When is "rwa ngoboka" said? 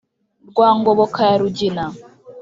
0.49-1.19